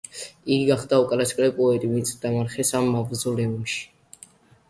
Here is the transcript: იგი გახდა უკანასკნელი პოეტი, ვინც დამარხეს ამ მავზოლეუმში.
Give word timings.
იგი 0.53 0.63
გახდა 0.69 0.97
უკანასკნელი 1.01 1.51
პოეტი, 1.59 1.89
ვინც 1.91 2.13
დამარხეს 2.23 2.73
ამ 2.79 2.89
მავზოლეუმში. 2.95 3.77